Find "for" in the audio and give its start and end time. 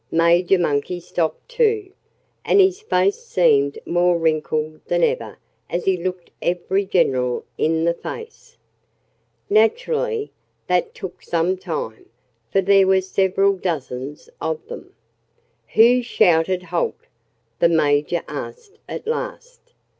12.51-12.61